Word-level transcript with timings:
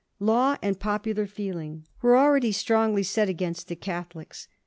Law 0.17 0.57
and 0.63 0.79
popular 0.79 1.27
feeling 1.27 1.85
were 2.01 2.17
already 2.17 2.51
strongly 2.51 3.03
set 3.03 3.29
against 3.29 3.67
the 3.67 3.75
Catholics. 3.75 4.47